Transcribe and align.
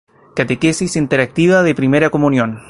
Catequesis 0.35 0.95
interactiva 0.95 1.61
de 1.61 1.75
Primera 1.75 2.09
Comunión 2.09 2.59